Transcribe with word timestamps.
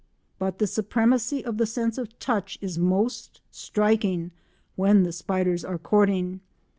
But 0.39 0.57
the 0.57 0.65
supremacy 0.65 1.45
of 1.45 1.57
the 1.59 1.67
sense 1.67 1.99
of 1.99 2.17
touch 2.17 2.57
is 2.59 2.79
most 2.79 3.39
striking 3.51 4.31
when 4.75 5.03
the 5.03 5.11
spiders 5.13 5.63
are 5.63 5.77
courting. 5.77 6.39